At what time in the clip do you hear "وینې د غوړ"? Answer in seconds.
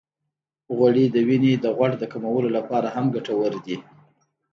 1.27-1.91